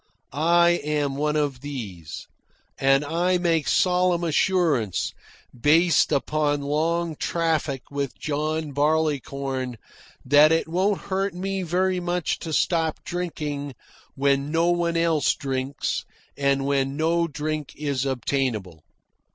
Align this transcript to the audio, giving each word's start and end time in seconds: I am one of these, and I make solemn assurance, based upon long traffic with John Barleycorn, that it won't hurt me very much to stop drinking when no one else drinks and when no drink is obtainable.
I 0.33 0.81
am 0.83 1.15
one 1.15 1.35
of 1.35 1.61
these, 1.61 2.25
and 2.79 3.05
I 3.05 3.37
make 3.37 3.67
solemn 3.67 4.23
assurance, 4.23 5.13
based 5.55 6.11
upon 6.11 6.63
long 6.63 7.15
traffic 7.15 7.83
with 7.91 8.17
John 8.17 8.71
Barleycorn, 8.71 9.77
that 10.25 10.51
it 10.51 10.67
won't 10.67 11.01
hurt 11.01 11.35
me 11.35 11.61
very 11.61 11.99
much 11.99 12.39
to 12.39 12.51
stop 12.51 13.03
drinking 13.03 13.75
when 14.15 14.49
no 14.49 14.71
one 14.71 14.97
else 14.97 15.35
drinks 15.35 16.03
and 16.35 16.65
when 16.65 16.97
no 16.97 17.27
drink 17.27 17.75
is 17.75 18.03
obtainable. 18.03 18.81